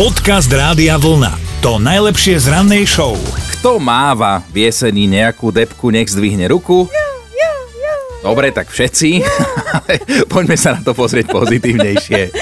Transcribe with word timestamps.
Podcast 0.00 0.48
Rádia 0.48 0.96
Vlna. 0.96 1.60
To 1.60 1.76
najlepšie 1.76 2.40
z 2.40 2.48
rannej 2.48 2.88
show. 2.88 3.20
Kto 3.52 3.76
máva 3.76 4.40
v 4.48 4.64
jesení 4.64 5.04
nejakú 5.04 5.52
depku, 5.52 5.92
nech 5.92 6.08
zdvihne 6.08 6.48
ruku. 6.48 6.88
Dobre, 8.24 8.48
tak 8.48 8.72
všetci. 8.72 9.20
Poďme 10.32 10.56
sa 10.56 10.72
na 10.72 10.80
to 10.80 10.96
pozrieť 10.96 11.28
pozitívnejšie. 11.28 12.32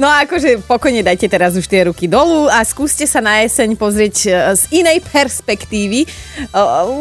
No 0.00 0.08
a 0.08 0.24
akože 0.24 0.64
pokojne 0.64 1.04
dajte 1.04 1.28
teraz 1.28 1.60
už 1.60 1.68
tie 1.68 1.92
ruky 1.92 2.08
dolu 2.08 2.48
a 2.48 2.64
skúste 2.64 3.04
sa 3.04 3.20
na 3.20 3.44
jeseň 3.44 3.76
pozrieť 3.76 4.16
e, 4.24 4.28
z 4.56 4.62
inej 4.80 5.04
perspektívy, 5.04 6.04
e, 6.04 6.08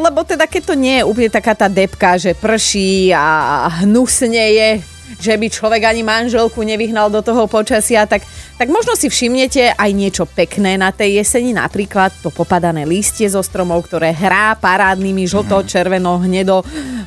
lebo 0.04 0.28
teda 0.28 0.52
keď 0.52 0.68
to 0.68 0.76
nie 0.76 1.00
je 1.00 1.08
úplne 1.08 1.32
taká 1.32 1.56
tá 1.56 1.72
depka, 1.72 2.20
že 2.20 2.36
prší 2.36 3.16
a 3.16 3.72
hnusne 3.88 4.52
je, 4.52 4.70
že 5.16 5.34
by 5.40 5.48
človek 5.48 5.82
ani 5.88 6.04
manželku 6.04 6.60
nevyhnal 6.62 7.08
do 7.08 7.24
toho 7.24 7.48
počasia, 7.48 8.04
tak, 8.04 8.28
tak 8.60 8.68
možno 8.68 8.94
si 9.00 9.08
všimnete 9.08 9.74
aj 9.80 9.92
niečo 9.96 10.28
pekné 10.28 10.76
na 10.76 10.92
tej 10.92 11.24
jeseni, 11.24 11.56
napríklad 11.56 12.12
to 12.20 12.30
popadané 12.30 12.84
lístie 12.84 13.32
zo 13.32 13.40
stromov, 13.40 13.88
ktoré 13.88 14.12
hrá 14.12 14.54
parádnymi 14.60 15.24
žlto, 15.24 15.64
červeno, 15.64 16.20
hnedo, 16.22 16.62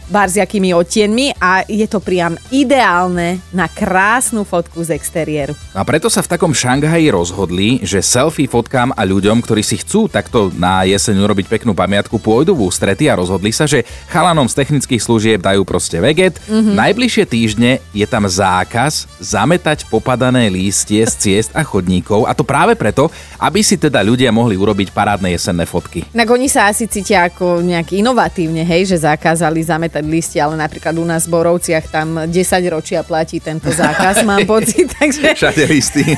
barziakými 0.09 0.72
odtienmi 0.72 1.36
a 1.36 1.66
je 1.68 1.84
to 1.84 2.00
priam 2.00 2.38
ideálne 2.48 3.42
na 3.52 3.68
krásnu 3.68 4.48
fotku 4.48 4.80
z 4.80 4.96
exteriéru. 4.96 5.52
A 5.76 5.84
preto 5.84 6.09
sa 6.09 6.24
v 6.24 6.30
takom 6.30 6.56
Šanghaji 6.56 7.12
rozhodli, 7.12 7.82
že 7.84 8.02
selfie 8.02 8.50
fotkám 8.50 8.95
a 8.96 9.02
ľuďom, 9.06 9.42
ktorí 9.42 9.60
si 9.60 9.78
chcú 9.82 10.06
takto 10.06 10.50
na 10.54 10.86
jeseň 10.86 11.20
urobiť 11.20 11.46
peknú 11.50 11.74
pamiatku, 11.74 12.18
pôjdu 12.18 12.56
v 12.56 12.66
ústrety 12.66 13.06
a 13.06 13.18
rozhodli 13.18 13.54
sa, 13.54 13.68
že 13.68 13.86
chalanom 14.10 14.46
z 14.46 14.59
technických 14.64 15.02
služieb 15.02 15.38
dajú 15.42 15.62
proste 15.62 15.98
veget. 15.98 16.40
Mm-hmm. 16.46 16.74
Najbližšie 16.78 17.24
týždne 17.26 17.70
je 17.90 18.06
tam 18.06 18.24
zákaz 18.26 19.10
zametať 19.18 19.90
popadané 19.90 20.46
lístie 20.46 21.02
z 21.06 21.14
ciest 21.18 21.51
a 21.54 21.66
chodníkov 21.66 22.24
a 22.26 22.32
to 22.32 22.46
práve 22.46 22.78
preto, 22.78 23.10
aby 23.42 23.60
si 23.60 23.74
teda 23.74 24.02
ľudia 24.02 24.30
mohli 24.30 24.54
urobiť 24.54 24.95
parádne 24.95 25.34
jesenné 25.34 25.66
fotky. 25.66 26.06
Tak 26.10 26.28
oni 26.30 26.46
sa 26.46 26.71
asi 26.71 26.87
cítia 26.87 27.26
ako 27.26 27.62
nejak 27.62 27.90
inovatívne, 27.90 28.62
hej, 28.62 28.87
že 28.87 29.02
zakázali 29.02 29.62
zametať 29.66 29.90
listie, 29.99 30.38
ale 30.38 30.55
napríklad 30.55 30.95
u 30.95 31.02
nás 31.02 31.27
v 31.27 31.35
Borovciach 31.35 31.91
tam 31.91 32.30
10 32.30 32.30
ročia 32.71 33.02
platí 33.02 33.43
tento 33.43 33.74
zákaz, 33.74 34.23
mám 34.30 34.46
pocit. 34.46 34.87
Takže... 34.95 35.35
Všade 35.35 35.66
listy. 35.66 36.07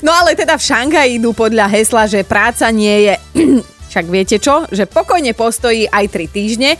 No 0.00 0.16
ale 0.16 0.32
teda 0.32 0.56
v 0.56 0.64
Šanghaj 0.64 1.08
idú 1.20 1.36
podľa 1.36 1.68
hesla, 1.68 2.08
že 2.08 2.24
práca 2.24 2.72
nie 2.72 3.10
je... 3.10 3.14
Však 3.90 4.06
viete 4.06 4.38
čo? 4.38 4.64
Že 4.70 4.86
pokojne 4.86 5.34
postojí 5.34 5.84
aj 5.90 6.06
3 6.08 6.30
týždne. 6.30 6.70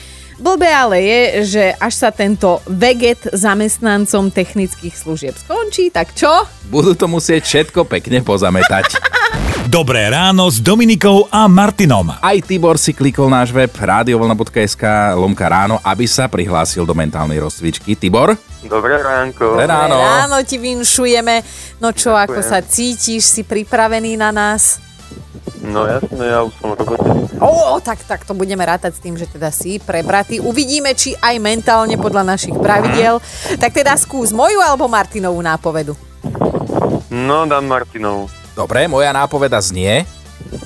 Blbé 0.40 0.72
ale 0.72 1.04
je, 1.04 1.20
že 1.44 1.64
až 1.76 1.94
sa 2.00 2.08
tento 2.08 2.64
veget 2.64 3.28
zamestnancom 3.28 4.32
technických 4.32 4.96
služieb 4.96 5.36
skončí, 5.36 5.92
tak 5.92 6.16
čo? 6.16 6.48
Budú 6.72 6.96
to 6.96 7.12
musieť 7.12 7.44
všetko 7.44 7.84
pekne 7.84 8.24
pozametať. 8.24 8.96
Dobré 9.70 10.10
ráno 10.10 10.50
s 10.50 10.58
Dominikou 10.58 11.30
a 11.30 11.46
Martinom. 11.46 12.10
Aj 12.18 12.34
Tibor 12.42 12.74
si 12.74 12.90
klikol 12.90 13.30
náš 13.30 13.54
web 13.54 13.70
radiovolna.sk 13.70 15.14
lomka 15.14 15.46
ráno, 15.46 15.78
aby 15.86 16.10
sa 16.10 16.26
prihlásil 16.26 16.82
do 16.82 16.90
mentálnej 16.90 17.38
rozcvičky. 17.38 17.94
Tibor? 17.94 18.34
Dobré 18.66 18.98
ránko. 18.98 19.54
Dobré 19.54 19.70
ráno. 19.70 19.94
Ráno 19.94 20.42
ti 20.42 20.58
vinšujeme. 20.58 21.46
No 21.78 21.94
čo, 21.94 22.18
Ďakujem. 22.18 22.26
ako 22.34 22.40
sa 22.42 22.58
cítiš? 22.66 23.22
Si 23.22 23.46
pripravený 23.46 24.18
na 24.18 24.34
nás? 24.34 24.82
No 25.62 25.86
jasné, 25.86 26.18
ja 26.18 26.42
už 26.42 26.50
som 26.58 26.74
v 26.74 26.82
robote. 26.82 27.06
Ó, 27.38 27.78
tak, 27.78 28.02
tak 28.10 28.26
to 28.26 28.34
budeme 28.34 28.66
rátať 28.66 28.98
s 28.98 29.00
tým, 29.06 29.14
že 29.14 29.30
teda 29.30 29.54
si 29.54 29.78
prebratý. 29.78 30.42
Uvidíme, 30.42 30.98
či 30.98 31.14
aj 31.14 31.38
mentálne 31.38 31.94
podľa 31.94 32.26
našich 32.26 32.58
pravidiel. 32.58 33.22
Tak 33.62 33.70
teda 33.70 33.94
skús 33.94 34.34
moju 34.34 34.58
alebo 34.58 34.90
Martinovú 34.90 35.38
nápovedu. 35.38 35.94
No, 37.14 37.46
dám 37.46 37.70
Martinov. 37.70 38.39
Dobre, 38.60 38.84
moja 38.92 39.08
nápoveda 39.16 39.56
znie 39.56 40.04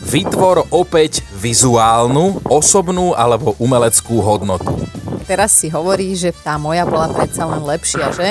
Vytvor 0.02 0.66
opäť 0.74 1.22
vizuálnu, 1.38 2.42
osobnú 2.50 3.14
alebo 3.14 3.54
umeleckú 3.62 4.18
hodnotu. 4.18 4.82
Teraz 5.30 5.54
si 5.54 5.70
hovorí, 5.70 6.18
že 6.18 6.34
tá 6.34 6.58
moja 6.58 6.82
bola 6.82 7.14
predsa 7.14 7.46
len 7.46 7.62
lepšia, 7.62 8.10
že? 8.10 8.28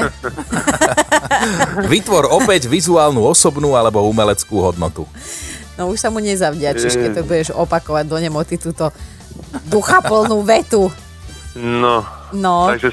Vytvor 1.96 2.28
opäť 2.28 2.68
vizuálnu, 2.68 3.24
osobnú 3.24 3.72
alebo 3.80 4.04
umeleckú 4.04 4.60
hodnotu. 4.60 5.08
No 5.80 5.96
už 5.96 6.04
sa 6.04 6.12
mu 6.12 6.20
nezavďačíš, 6.20 7.00
keď 7.00 7.10
to 7.16 7.24
budeš 7.24 7.50
opakovať 7.56 8.04
do 8.12 8.20
nemoty 8.20 8.60
túto 8.60 8.92
duchaplnú 9.72 10.44
vetu. 10.44 10.92
No, 11.56 12.04
No, 12.36 12.68
takže 12.68 12.92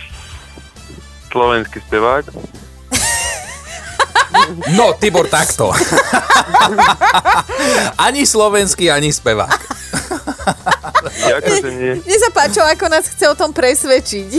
slovenský 1.35 1.83
spevák. 1.83 2.31
No, 4.75 4.95
Tibor, 4.99 5.29
takto. 5.31 5.71
ani 8.07 8.27
slovenský, 8.27 8.91
ani 8.91 9.13
spevák. 9.13 9.61
Nie. 11.21 11.95
mne 12.01 12.17
sa 12.19 12.31
páčilo, 12.35 12.67
ako 12.67 12.87
nás 12.91 13.07
chce 13.09 13.25
o 13.31 13.35
tom 13.39 13.55
presvedčiť. 13.55 14.31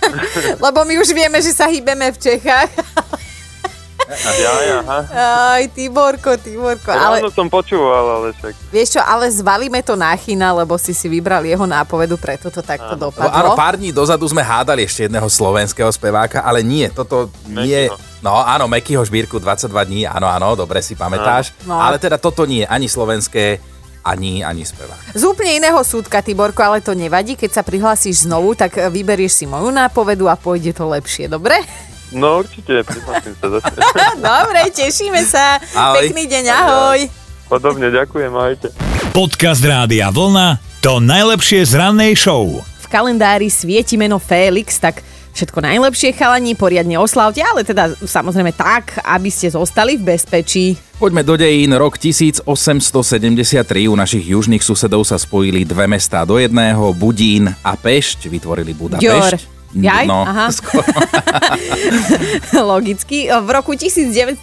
Lebo 0.64 0.80
my 0.86 0.94
už 1.00 1.12
vieme, 1.12 1.38
že 1.42 1.52
sa 1.52 1.68
hýbeme 1.68 2.12
v 2.12 2.18
Čechách. 2.18 2.70
Ja, 4.10 4.52
ja, 4.66 4.78
aha. 4.82 5.00
Aj, 5.54 5.62
Tiborko, 5.70 6.34
Tiborko. 6.34 6.90
Ale 6.90 7.22
Ráno 7.22 7.30
som 7.30 7.46
počúval, 7.46 8.04
ale 8.18 8.26
však. 8.34 8.52
vieš 8.74 8.98
čo, 8.98 9.00
ale 9.00 9.30
zvalíme 9.30 9.78
to 9.80 9.94
na 9.94 10.10
Chyna, 10.12 10.50
lebo 10.50 10.74
si 10.74 10.90
si 10.90 11.06
vybral 11.06 11.46
jeho 11.46 11.62
nápovedu, 11.62 12.18
preto 12.18 12.50
to 12.50 12.58
takto 12.58 12.98
Lebo 12.98 13.14
dopadlo. 13.14 13.30
áno, 13.30 13.50
pár 13.54 13.78
dní 13.78 13.94
dozadu 13.94 14.26
sme 14.26 14.42
hádali 14.42 14.82
ešte 14.82 15.06
jedného 15.06 15.30
slovenského 15.30 15.88
speváka, 15.94 16.42
ale 16.42 16.66
nie, 16.66 16.90
toto 16.90 17.30
nie... 17.46 17.86
Mekyho. 17.86 17.96
No 18.20 18.36
áno, 18.36 18.68
Mekyho 18.68 19.00
Žbírku 19.00 19.40
22 19.40 19.70
dní, 19.88 20.00
áno, 20.04 20.28
áno, 20.28 20.52
dobre 20.52 20.84
si 20.84 20.92
pamätáš. 20.92 21.56
No. 21.64 21.78
Ale 21.78 21.96
teda 21.96 22.20
toto 22.20 22.44
nie, 22.44 22.68
ani 22.68 22.84
slovenské, 22.84 23.56
ani, 24.04 24.44
ani 24.44 24.60
spevák. 24.64 25.16
Z 25.16 25.22
úplne 25.24 25.56
iného 25.56 25.80
súdka, 25.80 26.20
Tiborko, 26.20 26.60
ale 26.60 26.84
to 26.84 26.92
nevadí. 26.92 27.36
Keď 27.36 27.50
sa 27.52 27.62
prihlásiš 27.64 28.28
znovu, 28.28 28.52
tak 28.52 28.76
vyberieš 28.76 29.40
si 29.40 29.44
moju 29.48 29.72
nápovedu 29.72 30.28
a 30.28 30.36
pôjde 30.36 30.76
to 30.76 30.84
lepšie, 30.88 31.32
dobre? 31.32 31.64
No 32.10 32.42
určite, 32.42 32.82
prihlásim 32.82 33.34
sa 33.38 33.46
zase. 33.54 33.70
dobre, 34.18 34.60
tešíme 34.74 35.22
sa. 35.22 35.62
Ahoj. 35.78 36.10
Pekný 36.10 36.26
deň, 36.26 36.44
ahoj. 36.50 36.98
Podobne, 37.46 37.86
ďakujem, 37.90 38.32
ahojte. 38.34 38.68
Podcast 39.14 39.62
Rádia 39.62 40.10
Vlna. 40.10 40.58
To 40.82 40.98
najlepšie 40.98 41.62
z 41.62 41.78
rannej 41.78 42.18
show. 42.18 42.62
V 42.82 42.86
kalendári 42.90 43.46
svieti 43.46 43.94
meno 43.94 44.18
Félix, 44.18 44.82
tak 44.82 45.06
všetko 45.34 45.62
najlepšie 45.62 46.10
chalani, 46.18 46.58
poriadne 46.58 46.98
oslavte, 46.98 47.44
ale 47.46 47.62
teda 47.62 47.94
samozrejme 48.02 48.50
tak, 48.58 48.98
aby 49.06 49.30
ste 49.30 49.52
zostali 49.54 49.94
v 49.94 50.14
bezpečí. 50.14 50.74
Poďme 50.98 51.22
do 51.22 51.38
dejín. 51.38 51.70
Rok 51.72 51.96
1873 51.96 53.86
u 53.86 53.94
našich 53.94 54.24
južných 54.34 54.60
susedov 54.60 55.06
sa 55.06 55.14
spojili 55.16 55.62
dve 55.62 55.86
mestá 55.86 56.26
do 56.26 56.36
jedného, 56.42 56.90
Budín 56.92 57.54
a 57.62 57.72
Pešť, 57.78 58.26
vytvorili 58.26 58.74
Dior. 58.98 59.59
Jaj? 59.70 60.06
No, 60.10 60.26
Aha. 60.26 60.50
skoro. 60.50 60.82
Logicky. 62.74 63.30
V 63.30 63.48
roku 63.54 63.78
1917 63.78 64.42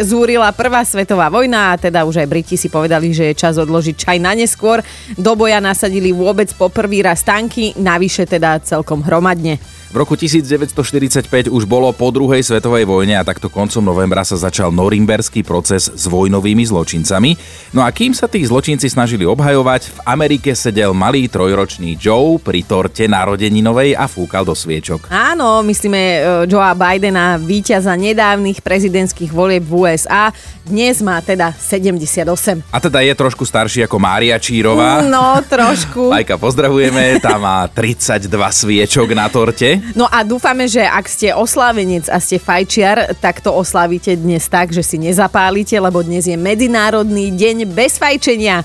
zúrila 0.00 0.48
prvá 0.56 0.80
svetová 0.80 1.28
vojna 1.28 1.76
a 1.76 1.78
teda 1.78 2.08
už 2.08 2.24
aj 2.24 2.28
Briti 2.28 2.56
si 2.56 2.72
povedali, 2.72 3.12
že 3.12 3.32
je 3.32 3.34
čas 3.36 3.60
odložiť 3.60 3.94
čaj 4.00 4.16
na 4.16 4.32
neskôr. 4.32 4.80
Do 5.20 5.36
boja 5.36 5.60
nasadili 5.60 6.16
vôbec 6.16 6.48
poprvý 6.56 7.04
raz 7.04 7.20
tanky, 7.20 7.76
navyše 7.76 8.24
teda 8.24 8.64
celkom 8.64 9.04
hromadne. 9.04 9.60
V 9.90 9.98
roku 9.98 10.14
1945 10.14 11.50
už 11.50 11.66
bolo 11.66 11.90
po 11.90 12.14
druhej 12.14 12.46
svetovej 12.46 12.86
vojne 12.86 13.18
a 13.18 13.26
takto 13.26 13.50
koncom 13.50 13.82
novembra 13.82 14.22
sa 14.22 14.38
začal 14.38 14.70
norimberský 14.70 15.42
proces 15.42 15.90
s 15.90 16.06
vojnovými 16.06 16.62
zločincami. 16.62 17.34
No 17.74 17.82
a 17.82 17.90
kým 17.90 18.14
sa 18.14 18.30
tí 18.30 18.38
zločinci 18.46 18.86
snažili 18.86 19.26
obhajovať, 19.26 19.90
v 19.90 19.98
Amerike 20.06 20.54
sedel 20.54 20.94
malý 20.94 21.26
trojročný 21.26 21.98
Joe 21.98 22.38
pri 22.38 22.62
torte 22.62 23.10
narodeninovej 23.10 23.98
a 23.98 24.06
fúkal 24.30 24.46
do 24.46 24.54
sviečok. 24.54 25.10
Áno, 25.10 25.58
myslíme 25.66 25.98
e, 25.98 26.18
Joea 26.46 26.70
Bidena, 26.70 27.34
víťaza 27.34 27.98
nedávnych 27.98 28.62
prezidentských 28.62 29.34
volieb 29.34 29.66
v 29.66 29.90
USA. 29.90 30.30
Dnes 30.62 31.02
má 31.02 31.18
teda 31.18 31.50
78. 31.50 32.62
A 32.70 32.78
teda 32.78 33.02
je 33.02 33.10
trošku 33.10 33.42
starší 33.42 33.90
ako 33.90 33.98
Mária 33.98 34.38
Čírová. 34.38 35.02
No, 35.02 35.42
trošku. 35.42 36.08
Majka, 36.14 36.38
pozdravujeme, 36.38 37.18
tá 37.18 37.42
má 37.42 37.66
32 37.66 38.30
sviečok 38.30 39.10
na 39.18 39.26
torte. 39.26 39.82
No 39.98 40.06
a 40.06 40.22
dúfame, 40.22 40.70
že 40.70 40.86
ak 40.86 41.10
ste 41.10 41.34
oslávenec 41.34 42.06
a 42.06 42.22
ste 42.22 42.38
fajčiar, 42.38 43.18
tak 43.18 43.42
to 43.42 43.50
oslavíte 43.50 44.14
dnes 44.14 44.46
tak, 44.46 44.70
že 44.70 44.86
si 44.86 44.94
nezapálite, 45.02 45.74
lebo 45.74 46.06
dnes 46.06 46.30
je 46.30 46.38
Medzinárodný 46.38 47.34
deň 47.34 47.66
bez 47.66 47.98
fajčenia. 47.98 48.62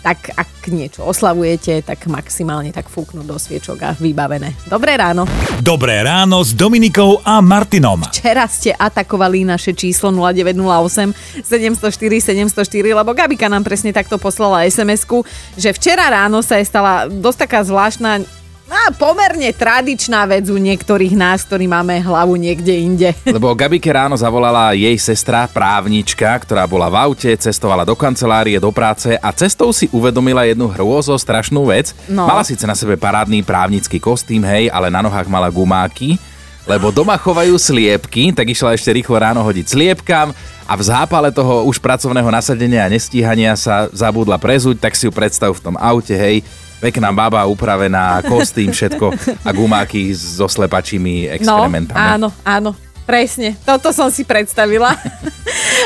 Tak 0.00 0.32
ak 0.32 0.72
niečo 0.72 1.04
oslavujete, 1.04 1.84
tak 1.84 2.08
maximálne 2.08 2.72
tak 2.72 2.88
fúknúť 2.88 3.26
do 3.28 3.36
sviečok 3.36 3.78
a 3.84 3.90
vybavené. 4.00 4.56
Dobré 4.64 4.96
ráno. 4.96 5.28
Dobré 5.60 6.00
ráno 6.00 6.40
s 6.40 6.56
Dominikou 6.56 7.20
a 7.20 7.44
Martinom. 7.44 8.00
Včera 8.08 8.48
ste 8.48 8.72
atakovali 8.72 9.44
naše 9.44 9.76
číslo 9.76 10.08
0908 10.08 11.44
704 11.44 12.48
704, 12.48 12.96
lebo 12.96 13.12
Gabika 13.12 13.52
nám 13.52 13.60
presne 13.60 13.92
takto 13.92 14.16
poslala 14.16 14.64
SMS-ku, 14.64 15.20
že 15.60 15.76
včera 15.76 16.08
ráno 16.08 16.40
sa 16.40 16.56
je 16.56 16.64
stala 16.64 17.04
dosť 17.04 17.38
taká 17.44 17.60
zvláštna 17.60 18.39
A 18.70 18.94
pomerne 18.94 19.50
tradičná 19.50 20.22
vec 20.30 20.46
u 20.46 20.54
niektorých 20.54 21.18
nás, 21.18 21.42
ktorí 21.42 21.66
máme 21.66 21.98
hlavu 22.06 22.38
niekde 22.38 22.70
inde. 22.70 23.10
Lebo 23.26 23.50
Gabike 23.50 23.90
ráno 23.90 24.14
zavolala 24.14 24.70
jej 24.78 24.94
sestra, 24.94 25.50
právnička, 25.50 26.30
ktorá 26.38 26.70
bola 26.70 26.86
v 26.86 27.10
aute, 27.10 27.34
cestovala 27.34 27.82
do 27.82 27.98
kancelárie, 27.98 28.62
do 28.62 28.70
práce 28.70 29.18
a 29.18 29.34
cestou 29.34 29.74
si 29.74 29.90
uvedomila 29.90 30.46
jednu 30.46 30.70
hrôzo 30.70 31.18
strašnú 31.18 31.66
vec. 31.66 31.90
No. 32.06 32.30
Mala 32.30 32.46
síce 32.46 32.62
na 32.62 32.78
sebe 32.78 32.94
parádny 32.94 33.42
právnický 33.42 33.98
kostým, 33.98 34.46
hej, 34.46 34.70
ale 34.70 34.86
na 34.86 35.02
nohách 35.02 35.26
mala 35.26 35.50
gumáky, 35.50 36.14
lebo 36.62 36.94
doma 36.94 37.18
chovajú 37.18 37.58
sliepky, 37.58 38.30
tak 38.30 38.54
išla 38.54 38.78
ešte 38.78 38.94
rýchlo 38.94 39.18
ráno 39.18 39.42
hodiť 39.42 39.66
sliepkam 39.66 40.30
a 40.70 40.72
v 40.78 40.82
zápale 40.86 41.34
toho 41.34 41.66
už 41.66 41.82
pracovného 41.82 42.30
nasadenia 42.30 42.86
a 42.86 42.92
nestíhania 42.92 43.58
sa 43.58 43.90
zabudla 43.90 44.38
prezuť, 44.38 44.78
tak 44.78 44.94
si 44.94 45.10
ju 45.10 45.12
predstav 45.12 45.50
v 45.50 45.58
tom 45.58 45.74
aute, 45.74 46.14
hej, 46.14 46.46
pekná 46.80 47.12
baba, 47.12 47.44
upravená, 47.44 48.24
kostým, 48.24 48.72
všetko 48.72 49.12
a 49.44 49.50
gumáky 49.52 50.10
so 50.10 50.48
slepačími 50.48 51.28
No, 51.28 51.34
exkrementami. 51.36 52.00
áno, 52.00 52.28
áno. 52.42 52.72
Presne, 53.00 53.58
toto 53.66 53.90
som 53.90 54.06
si 54.06 54.22
predstavila. 54.22 54.94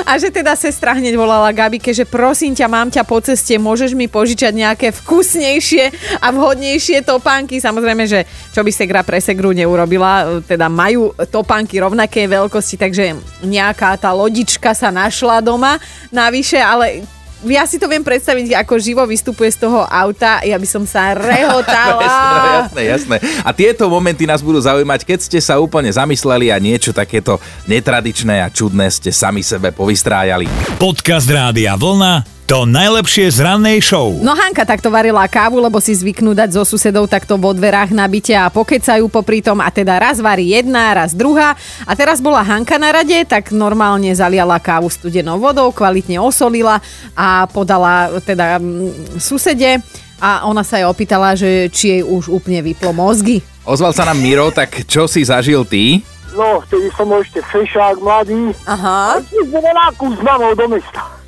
A 0.05 0.21
že 0.21 0.29
teda 0.29 0.53
sestra 0.53 0.93
hneď 0.93 1.17
volala 1.17 1.49
Gabike, 1.57 1.89
že 1.89 2.05
prosím 2.05 2.53
ťa, 2.53 2.67
mám 2.69 2.93
ťa 2.93 3.01
po 3.01 3.17
ceste, 3.25 3.57
môžeš 3.57 3.97
mi 3.97 4.13
požičať 4.13 4.53
nejaké 4.53 4.93
vkusnejšie 4.93 5.89
a 6.21 6.29
vhodnejšie 6.29 7.01
topánky. 7.01 7.65
Samozrejme, 7.65 8.05
že 8.05 8.29
čo 8.53 8.61
by 8.61 8.69
Segra 8.69 9.01
pre 9.01 9.25
Segru 9.25 9.57
neurobila, 9.57 10.45
teda 10.45 10.69
majú 10.69 11.17
topánky 11.33 11.81
rovnaké 11.81 12.29
veľkosti, 12.29 12.77
takže 12.77 13.17
nejaká 13.41 13.97
tá 13.97 14.13
lodička 14.13 14.77
sa 14.77 14.93
našla 14.93 15.41
doma 15.41 15.81
navyše, 16.13 16.61
ale 16.61 17.09
ja 17.47 17.65
si 17.69 17.77
to 17.77 17.87
viem 17.87 18.03
predstaviť, 18.03 18.57
ako 18.57 18.75
živo 18.81 19.03
vystupuje 19.05 19.53
z 19.53 19.69
toho 19.69 19.85
auta, 19.85 20.41
ja 20.43 20.57
by 20.57 20.69
som 20.69 20.85
sa 20.89 21.13
rehotala. 21.13 22.03
jasné, 22.65 22.83
jasné. 22.89 23.17
A 23.45 23.51
tieto 23.53 23.87
momenty 23.87 24.25
nás 24.25 24.41
budú 24.41 24.59
zaujímať, 24.61 25.05
keď 25.05 25.19
ste 25.21 25.39
sa 25.41 25.61
úplne 25.61 25.93
zamysleli 25.93 26.51
a 26.51 26.59
niečo 26.59 26.91
takéto 26.91 27.39
netradičné 27.71 28.43
a 28.43 28.49
čudné 28.49 28.89
ste 28.91 29.13
sami 29.13 29.45
sebe 29.45 29.71
povystrájali. 29.71 30.49
Podcast 30.81 31.29
Rádia 31.31 31.77
Vlna 31.77 32.34
to 32.45 32.69
najlepšie 32.69 33.33
z 33.33 33.41
rannej 33.41 33.81
show. 33.81 34.21
No 34.21 34.37
Hanka 34.37 34.69
takto 34.69 34.93
varila 34.93 35.25
kávu, 35.25 35.65
lebo 35.65 35.81
si 35.81 35.97
zvyknú 35.97 36.37
dať 36.37 36.61
so 36.61 36.63
susedou 36.69 37.09
takto 37.09 37.41
vo 37.41 37.57
dverách 37.57 37.97
na 37.97 38.05
byte 38.05 38.37
a 38.37 38.53
pokecajú 38.53 39.09
popri 39.09 39.41
tom 39.41 39.65
a 39.65 39.73
teda 39.73 39.97
raz 39.97 40.21
varí 40.21 40.53
jedna, 40.53 40.93
raz 40.93 41.17
druhá. 41.17 41.57
A 41.89 41.93
teraz 41.97 42.21
bola 42.21 42.45
Hanka 42.45 42.77
na 42.77 42.93
rade, 42.93 43.17
tak 43.25 43.49
normálne 43.49 44.13
zaliala 44.13 44.61
kávu 44.61 44.93
studenou 44.93 45.41
vodou, 45.41 45.73
kvalitne 45.73 46.21
osolila 46.21 46.85
a 47.17 47.49
podala 47.49 48.21
teda 48.21 48.61
mm, 48.61 49.17
susede 49.17 49.81
a 50.21 50.45
ona 50.45 50.61
sa 50.61 50.77
jej 50.77 50.87
opýtala, 50.87 51.33
že 51.33 51.73
či 51.73 51.97
jej 51.97 52.03
už 52.05 52.29
úplne 52.29 52.61
vyplo 52.61 52.93
mozgy. 52.93 53.41
Ozval 53.65 53.97
sa 53.97 54.05
nám 54.05 54.21
Miro, 54.21 54.53
tak 54.53 54.85
čo 54.85 55.09
si 55.09 55.25
zažil 55.25 55.65
ty? 55.65 56.05
No, 56.37 56.61
vtedy 56.69 56.93
som 56.93 57.09
ešte 57.17 57.41
fešák 57.41 58.05
mladý. 58.05 58.53
Aha. 58.69 59.17
A 59.17 59.71
nákup 59.89 60.13
s 60.13 60.21
mamou 60.21 60.53
do 60.53 60.67
mesta. 60.69 61.24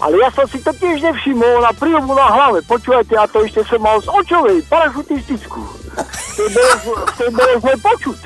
Ale 0.00 0.16
ja 0.16 0.32
som 0.32 0.48
si 0.48 0.56
to 0.58 0.72
tiež 0.72 1.00
nevšimol 1.02 1.60
na 1.60 1.70
príhomu 1.70 2.12
na 2.12 2.24
hlave. 2.26 2.64
Počúvajte, 2.64 3.14
a 3.14 3.28
to 3.28 3.44
ešte 3.44 3.60
som 3.68 3.78
mal 3.78 4.00
z 4.00 4.08
očovej, 4.08 4.64
parašutistickú. 4.64 5.60
To 6.40 7.24
bolo, 7.28 7.52
zle 7.60 7.74
počuť. 7.76 8.18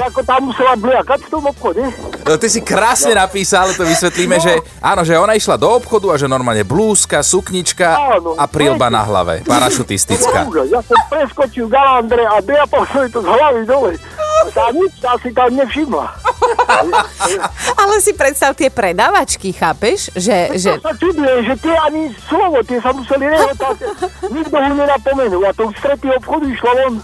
Ako 0.00 0.22
tam 0.22 0.48
musela 0.48 0.74
bliakať 0.74 1.18
v 1.22 1.30
tom 1.30 1.44
obchode. 1.44 1.82
No 2.22 2.34
ty 2.34 2.46
si 2.46 2.62
krásne 2.62 3.12
napísal, 3.12 3.74
to 3.74 3.82
vysvetlíme, 3.82 4.38
No. 4.38 4.42
že 4.42 4.52
áno, 4.78 5.02
že 5.02 5.14
ona 5.14 5.34
išla 5.34 5.58
do 5.58 5.66
obchodu 5.68 6.14
a 6.14 6.16
že 6.16 6.30
normálne 6.30 6.62
blúzka, 6.62 7.20
suknička 7.20 8.18
Áno, 8.18 8.38
a 8.38 8.44
prilba 8.46 8.86
na 8.88 9.02
hlave, 9.02 9.42
parašutistická. 9.42 10.46
Bože, 10.46 10.70
Ja 10.70 10.80
som 10.80 10.98
preskočil 11.06 11.66
galandre 11.66 12.22
a 12.22 12.38
jej 12.42 13.10
to 13.10 13.18
z 13.18 13.26
hlavy 13.26 13.62
dole. 13.66 13.92
Tá 14.50 14.66
nič 14.70 14.92
tá 14.98 15.14
si 15.18 15.30
tam 15.30 15.50
nevšimla. 15.54 16.06
Ale 17.82 17.94
si 18.00 18.12
predstav 18.16 18.56
tie 18.56 18.68
predávačky, 18.68 19.52
chápeš? 19.52 20.12
Že, 20.16 20.36
že... 20.58 20.70
To 20.78 20.86
sa 20.88 20.94
čuduje, 20.96 21.34
že 21.46 21.54
tie 21.60 21.74
ani 21.76 22.02
slovo, 22.28 22.58
tie 22.64 22.78
sa 22.80 22.90
museli 22.92 23.24
rehotať. 23.28 23.76
Nikto 24.30 24.56
ho 24.56 24.68
nenapomenul. 24.74 25.42
A 25.46 25.52
to 25.52 25.68
už 25.68 25.76
tretí 25.80 26.08
obchodu 26.10 26.46
išlo 26.48 26.72
von. 26.72 26.94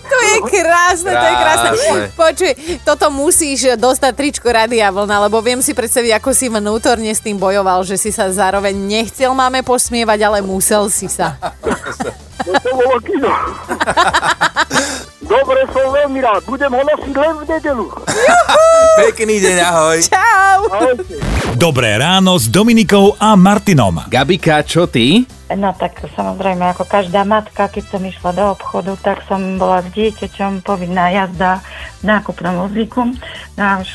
To 0.00 0.16
je 0.24 0.36
krásne, 0.48 1.12
to 1.12 1.26
je 1.28 1.36
krásne. 1.36 1.68
Krásne. 1.68 2.08
Počuj, 2.16 2.52
toto 2.88 3.12
musíš 3.12 3.76
dostať 3.76 4.12
tričko 4.16 4.48
Radia 4.48 4.88
Vlna, 4.88 5.28
lebo 5.28 5.44
viem 5.44 5.60
si 5.60 5.76
predstaviť, 5.76 6.18
ako 6.18 6.30
si 6.32 6.48
vnútorne 6.48 7.12
s 7.12 7.20
tým 7.20 7.36
bojoval, 7.36 7.84
že 7.84 8.00
si 8.00 8.08
sa 8.08 8.32
zároveň 8.32 8.72
nechcel 8.72 9.36
máme 9.36 9.60
posmievať, 9.60 10.18
ale 10.24 10.38
musel 10.40 10.88
si 10.88 11.06
sa. 11.06 11.36
No 12.48 12.56
to 12.64 12.70
bolo 12.72 12.96
kino. 13.04 13.28
Dobre, 15.28 15.60
som 15.76 15.92
veľmi 15.92 16.24
rád. 16.24 16.42
Budem 16.48 16.72
ho 16.72 16.80
nosiť 16.80 17.14
len 17.14 17.34
v 17.36 17.44
nedelu. 17.52 17.86
Pekný 18.96 19.36
deň, 19.44 19.56
ahoj. 19.60 19.98
Čau! 20.08 20.58
Ahojte. 20.72 21.14
Dobré 21.60 22.00
ráno 22.00 22.40
s 22.40 22.48
Dominikou 22.48 23.12
a 23.20 23.36
Martinom. 23.36 24.08
Gabika, 24.08 24.64
čo 24.64 24.88
ty? 24.88 25.28
No 25.52 25.76
tak 25.76 26.00
samozrejme, 26.16 26.72
ako 26.72 26.88
každá 26.88 27.28
matka, 27.28 27.68
keď 27.68 27.84
som 27.92 28.02
išla 28.04 28.30
do 28.32 28.44
obchodu, 28.56 28.96
tak 29.00 29.20
som 29.28 29.60
bola 29.60 29.84
s 29.84 29.88
dieťaťom 29.92 30.64
povinná 30.64 31.12
jazda 31.12 31.60
v 32.00 32.04
nákupnom 32.08 32.64
vozíku. 32.64 33.12
No 33.56 33.62
a 33.64 33.84
už 33.84 33.90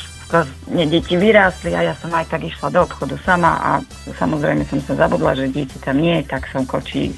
ne, 0.69 0.85
deti 0.85 1.17
vyrástli 1.17 1.73
a 1.73 1.81
ja 1.81 1.93
som 1.97 2.13
aj 2.13 2.29
tak 2.29 2.45
išla 2.45 2.73
do 2.73 2.85
obchodu 2.85 3.17
sama 3.25 3.57
a 3.57 3.71
samozrejme 4.17 4.65
som 4.69 4.81
sa 4.85 4.93
zabudla, 5.05 5.37
že 5.37 5.49
dieťa 5.49 5.77
tam 5.81 5.97
nie 5.97 6.21
je, 6.21 6.29
tak 6.29 6.45
som 6.49 6.65
kočí 6.65 7.13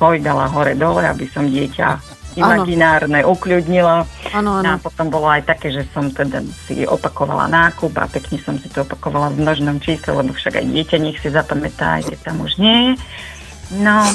hojdala 0.00 0.48
hore-dole, 0.48 1.04
aby 1.08 1.24
som 1.32 1.48
dieťa 1.48 2.19
imaginárne 2.36 3.26
ukľudnila. 3.26 4.06
Áno, 4.34 4.62
No 4.62 4.70
a 4.74 4.78
potom 4.78 5.10
bolo 5.10 5.26
aj 5.26 5.48
také, 5.48 5.74
že 5.74 5.86
som 5.90 6.10
teda 6.12 6.44
si 6.68 6.86
opakovala 6.86 7.50
nákup 7.50 7.90
a 7.98 8.06
pekne 8.06 8.38
som 8.42 8.54
si 8.58 8.70
to 8.70 8.86
opakovala 8.86 9.32
v 9.34 9.42
množnom 9.42 9.82
čísle, 9.82 10.14
lebo 10.14 10.34
však 10.34 10.60
aj 10.60 10.66
dieťa 10.70 10.96
nech 11.00 11.18
si 11.18 11.28
zapamätá, 11.32 11.98
aj 11.98 12.14
keď 12.14 12.18
tam 12.30 12.36
už 12.44 12.52
nie. 12.62 12.94
No 13.80 14.06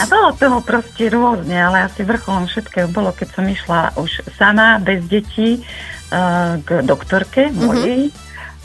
a 0.00 0.02
bolo 0.08 0.36
toho 0.36 0.60
proste 0.60 1.08
rôzne, 1.08 1.56
ale 1.56 1.88
asi 1.88 2.04
vrcholom 2.04 2.44
všetkého 2.44 2.88
bolo, 2.92 3.16
keď 3.16 3.28
som 3.32 3.44
išla 3.48 3.80
už 3.96 4.28
sama, 4.36 4.76
bez 4.80 5.04
detí, 5.08 5.64
uh, 6.12 6.60
k 6.60 6.84
doktorke 6.84 7.48
mojej. 7.52 8.12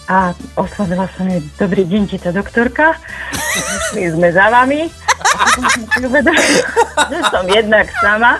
A 0.05 0.37
oslovila 0.53 1.09
som 1.17 1.25
jej, 1.25 1.41
dobrý 1.57 1.81
deň, 1.81 2.01
ti 2.05 2.21
tá 2.21 2.29
doktorka. 2.29 2.93
Išli 3.57 4.13
sme 4.13 4.29
za 4.29 4.53
vami. 4.53 4.85
A 5.33 5.43
som 5.49 5.65
si 5.65 5.99
uvedomila, 6.05 6.69
že 7.09 7.19
som 7.33 7.45
jednak 7.49 7.89
sama. 8.03 8.37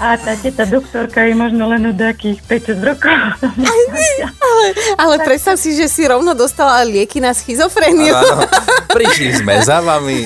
A 0.00 0.16
tá 0.16 0.32
teta 0.32 0.64
doktorka 0.64 1.28
je 1.28 1.36
možno 1.36 1.68
len 1.68 1.92
od 1.92 1.96
takých 2.00 2.40
5 2.48 2.80
rokov. 2.80 3.12
Ale, 4.40 4.64
ale 4.96 5.14
predstav 5.20 5.60
si, 5.60 5.76
že 5.76 5.92
si 5.92 6.08
rovno 6.08 6.32
dostala 6.32 6.80
lieky 6.88 7.20
na 7.20 7.36
schizofréniu. 7.36 8.16
Áno, 8.16 8.48
prišli 8.88 9.44
sme 9.44 9.60
za 9.60 9.84
vami. 9.84 10.24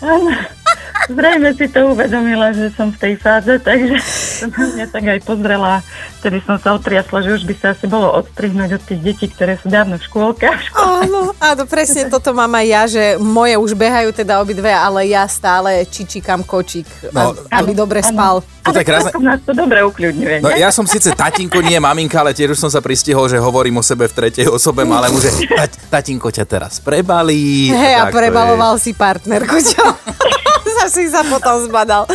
Áno. 0.00 0.57
Zrejme 1.06 1.54
si 1.54 1.70
to 1.70 1.94
uvedomila, 1.94 2.50
že 2.50 2.74
som 2.74 2.90
v 2.90 2.98
tej 2.98 3.14
fáze, 3.22 3.54
takže 3.62 3.96
som 4.42 4.50
mňa 4.50 4.86
tak 4.90 5.04
aj 5.06 5.20
pozrela. 5.22 5.78
Vtedy 6.18 6.42
som 6.42 6.58
sa 6.58 6.74
otriasla, 6.74 7.22
že 7.22 7.30
už 7.38 7.46
by 7.46 7.54
sa 7.54 7.66
asi 7.78 7.86
bolo 7.86 8.10
odstrihnúť 8.18 8.70
od 8.74 8.82
tých 8.82 9.00
detí, 9.06 9.26
ktoré 9.30 9.54
sú 9.62 9.70
dávno 9.70 9.96
v 9.96 10.02
škole. 10.02 10.34
Áno, 10.74 11.30
áno, 11.38 11.62
presne 11.70 12.10
toto 12.10 12.34
mám 12.34 12.50
aj 12.58 12.66
ja, 12.66 12.82
že 12.90 13.04
moje 13.22 13.54
už 13.54 13.78
behajú 13.78 14.10
teda 14.10 14.42
obidve, 14.42 14.68
ale 14.68 15.06
ja 15.06 15.22
stále 15.30 15.86
čičikám 15.86 16.42
kočík, 16.42 16.90
No, 17.14 17.38
aby 17.54 17.72
dobre 17.72 18.02
spal. 18.02 18.42
To 18.66 18.76
je 18.76 18.84
krásne. 18.84 19.14
Nás 19.22 19.40
to 19.46 19.56
dobre 19.56 19.80
ukľudňuje. 19.80 20.44
No 20.44 20.52
ja 20.52 20.68
som 20.68 20.84
síce 20.84 21.14
tatinko, 21.14 21.64
nie 21.64 21.80
maminka, 21.80 22.20
ale 22.20 22.36
tiež 22.36 22.52
už 22.52 22.60
som 22.60 22.70
sa 22.70 22.84
pristihol, 22.84 23.24
že 23.30 23.40
hovorím 23.40 23.80
o 23.80 23.84
sebe 23.84 24.04
v 24.10 24.12
tretej 24.12 24.50
osobe, 24.50 24.84
ale 24.84 25.08
mu, 25.08 25.16
že 25.22 25.32
tať, 25.48 25.88
tatinko 25.88 26.28
ťa 26.28 26.44
teraz 26.44 26.76
prebalí. 26.82 27.72
Hej, 27.72 27.94
a 27.96 28.04
tak 28.10 28.18
prebaloval 28.18 28.76
si 28.76 28.92
partnerku, 28.92 29.56
čo? 29.62 29.84
Zase 30.78 31.10
sa 31.10 31.26
potom 31.26 31.58
zbadal. 31.66 32.06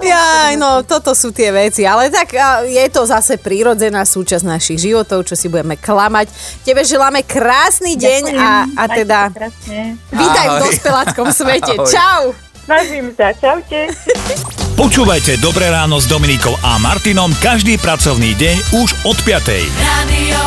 Jaj, 0.00 0.60
no, 0.60 0.84
toto 0.84 1.16
sú 1.16 1.32
tie 1.32 1.48
veci. 1.48 1.88
Ale 1.88 2.12
tak 2.12 2.36
je 2.68 2.84
to 2.92 3.08
zase 3.08 3.40
prírodzená 3.40 4.04
súčasť 4.04 4.44
našich 4.44 4.78
životov, 4.80 5.24
čo 5.24 5.34
si 5.34 5.48
budeme 5.48 5.80
klamať. 5.80 6.28
Tebe 6.60 6.84
želáme 6.84 7.24
krásny 7.24 7.96
deň 7.96 8.22
a, 8.36 8.50
a 8.76 8.84
teda 8.90 9.20
sa 9.32 9.48
vítaj 10.12 10.46
v 10.46 10.56
dospeláckom 10.68 11.26
svete. 11.38 11.72
Ahoj. 11.80 11.88
Čau! 11.88 12.22
Snažím 12.68 13.10
sa. 13.16 13.34
Čaute. 13.34 13.90
Počúvajte 14.78 15.42
Dobré 15.42 15.68
ráno 15.68 15.98
s 15.98 16.06
Dominikou 16.06 16.54
a 16.62 16.78
Martinom 16.78 17.34
každý 17.42 17.76
pracovný 17.76 18.32
deň 18.38 18.56
už 18.80 18.88
od 19.04 19.18
5. 19.26 19.44
Radio 19.82 20.40